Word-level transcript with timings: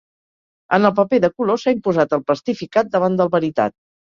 En 0.77 0.87
el 0.89 0.93
paper 0.99 1.19
de 1.27 1.31
color 1.41 1.61
s'ha 1.65 1.75
imposat 1.77 2.17
el 2.19 2.25
plastificat 2.31 2.93
davant 2.97 3.19
del 3.21 3.33
baritat. 3.37 3.79